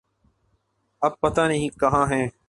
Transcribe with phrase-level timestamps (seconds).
[1.01, 2.27] اب پتہ نہیں کہاں ہیں۔